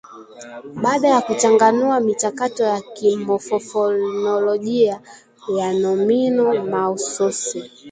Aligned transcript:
Baada 0.81 1.07
ya 1.07 1.21
kuchanganua 1.21 1.99
michakato 1.99 2.63
ya 2.63 2.81
kimofofonolojia 2.81 5.01
ya 5.57 5.73
nomino 5.73 6.65
mahsusi 6.65 7.69